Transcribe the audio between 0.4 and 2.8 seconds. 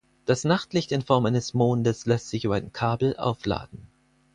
Nachtlicht in Form eines Mondes lässt sich über ein